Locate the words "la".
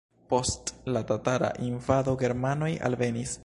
0.95-1.03